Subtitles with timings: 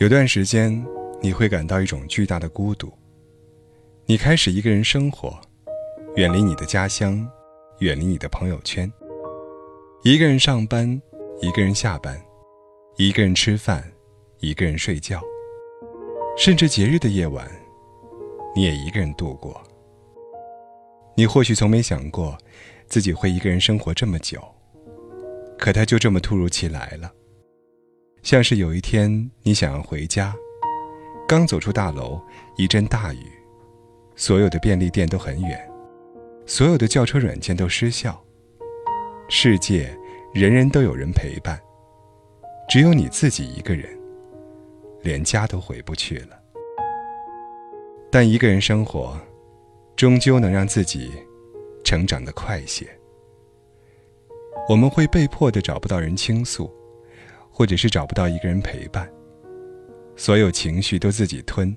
[0.00, 0.82] 有段时间，
[1.20, 2.90] 你会感到一种巨大的孤独。
[4.06, 5.38] 你开始一个人生活，
[6.16, 7.28] 远离你的家乡，
[7.80, 8.90] 远离你的朋友圈，
[10.02, 10.98] 一个人上班，
[11.42, 12.18] 一个人下班，
[12.96, 13.84] 一个人吃饭，
[14.38, 15.20] 一个人睡觉，
[16.34, 17.46] 甚至节日的夜晚，
[18.56, 19.62] 你也一个人度过。
[21.14, 22.38] 你或许从没想过，
[22.86, 24.42] 自己会一个人生活这么久，
[25.58, 27.12] 可它就这么突如其来了。
[28.22, 30.34] 像是有一天你想要回家，
[31.26, 32.20] 刚走出大楼，
[32.56, 33.26] 一阵大雨，
[34.16, 35.70] 所有的便利店都很远，
[36.46, 38.22] 所有的叫车软件都失效。
[39.28, 39.96] 世界
[40.34, 41.60] 人人都有人陪伴，
[42.68, 43.86] 只有你自己一个人，
[45.02, 46.38] 连家都回不去了。
[48.10, 49.18] 但一个人生活。
[49.96, 51.12] 终究能让自己
[51.84, 52.88] 成长得快些。
[54.66, 56.72] 我们会被迫的找不到人倾诉，
[57.60, 59.06] 或者是找不到一个人陪伴，
[60.16, 61.76] 所有情绪都自己吞，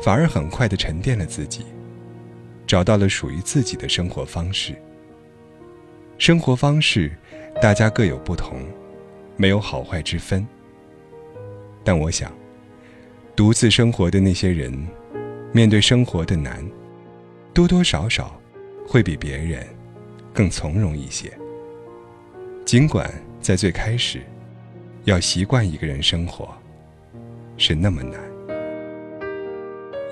[0.00, 1.66] 反而很快的沉淀了自己，
[2.68, 4.80] 找到了属于自己的生活方式。
[6.18, 7.10] 生活方式，
[7.60, 8.60] 大家各有不同，
[9.36, 10.46] 没有好坏之分。
[11.82, 12.32] 但我想，
[13.34, 14.72] 独自生活的那些人，
[15.50, 16.64] 面对生活的难。
[17.52, 18.40] 多多少少
[18.86, 19.66] 会比别人
[20.32, 21.28] 更从容一些。
[22.64, 24.22] 尽管在最开始，
[25.04, 26.48] 要习惯一个人生活
[27.56, 28.20] 是那么难。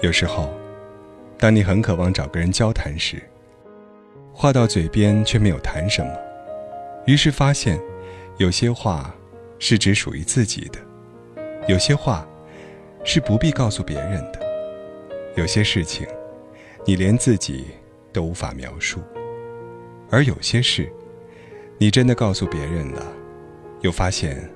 [0.02, 0.52] 有时候，
[1.38, 3.22] 当你很渴望找个人交谈时，
[4.32, 6.12] 话到嘴边却没有谈什么，
[7.06, 7.78] 于是发现，
[8.38, 9.14] 有些话
[9.58, 10.78] 是只属于自己的，
[11.68, 12.26] 有些话
[13.04, 14.40] 是不必告诉别人的，
[15.36, 16.06] 有些事情。
[16.86, 17.66] 你连自己
[18.10, 19.00] 都无法描述，
[20.10, 20.90] 而有些事，
[21.76, 23.06] 你真的告诉别人了，
[23.82, 24.50] 又发现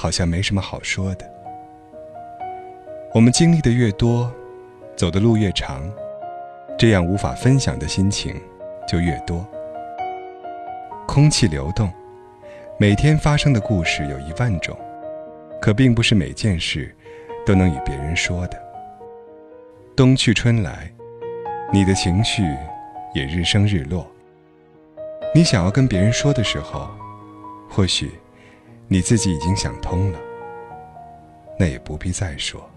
[0.00, 1.30] 好像没什么好说的。
[3.12, 4.32] 我们经历的越多，
[4.96, 5.82] 走的路越长，
[6.78, 8.34] 这样无法分享的心情
[8.88, 9.46] 就越多。
[11.06, 11.92] 空气流动，
[12.78, 14.74] 每天发生的故事有一万种，
[15.60, 16.96] 可并不是每件事
[17.44, 18.58] 都能与别人说的。
[19.94, 20.90] 冬去春来。
[21.70, 22.42] 你的情绪
[23.14, 24.10] 也日升日落。
[25.34, 26.88] 你想要跟别人说的时候，
[27.68, 28.10] 或许
[28.92, 30.18] 你自己已经想通了，
[31.56, 32.68] 那也不必再说。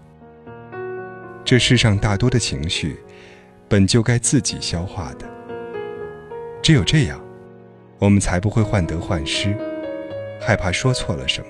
[1.44, 2.96] 这世上大多的情绪，
[3.68, 5.28] 本就该自己消化的。
[6.62, 7.20] 只有这样，
[7.98, 9.56] 我们才不会患得患失，
[10.40, 11.48] 害怕说错了什么，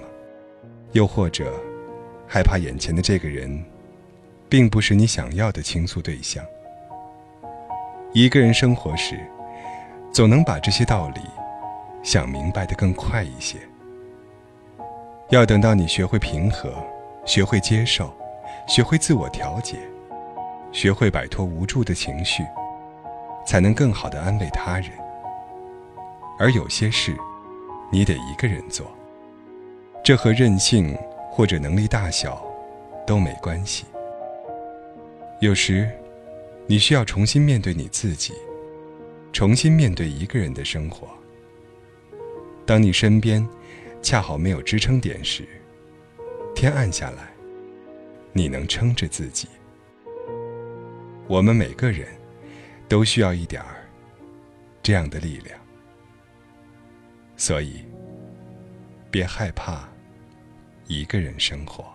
[0.93, 1.53] 又或者
[2.27, 3.63] 害怕眼前的这个人，
[4.49, 6.43] 并不是你想要的倾诉对象。
[8.15, 9.21] 一个人生活时，
[10.11, 11.21] 总能把这些道理
[12.03, 13.59] 想明白的更快一些。
[15.31, 16.73] 要等到你学会平和，
[17.25, 18.13] 学会接受，
[18.69, 19.77] 学会自我调节，
[20.73, 22.43] 学会摆脱无助的情绪，
[23.47, 24.91] 才能更好的安慰他人。
[26.39, 27.17] 而有些事，
[27.91, 28.87] 你得一个人做，
[30.05, 30.97] 这和任性
[31.31, 32.45] 或者能力大小
[33.07, 33.85] 都没关系。
[35.41, 35.91] 有时。
[36.67, 38.33] 你需要重新面对你自己，
[39.35, 41.07] 重新面对一个人的生活。
[42.65, 43.47] 当你身边
[44.05, 45.49] 恰好没有支撑点时，
[46.55, 47.33] 天暗下来，
[48.35, 49.49] 你能撑着自己。
[51.27, 52.07] 我们每个人
[52.87, 53.89] 都需要一点儿
[54.83, 55.59] 这样的力量，
[57.35, 57.83] 所以
[59.11, 59.89] 别害怕
[60.87, 61.94] 一个人生活。